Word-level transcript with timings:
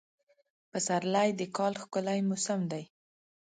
پسرلی 0.71 1.29
د 1.39 1.41
کال 1.57 1.73
ښکلی 1.81 2.19
موسم 2.29 2.59
دی. 2.71 2.83